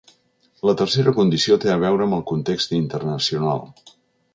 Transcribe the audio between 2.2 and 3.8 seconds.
el context internacional.